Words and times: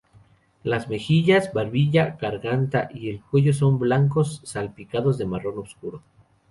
Las 0.63 0.89
mejillas, 0.89 1.53
barbilla, 1.53 2.17
garganta 2.19 2.89
y 2.91 3.19
cuello 3.19 3.53
son 3.53 3.77
blancos, 3.77 4.41
salpicados 4.43 5.19
de 5.19 5.25
marrón 5.27 5.59
oscuro. 5.59 6.01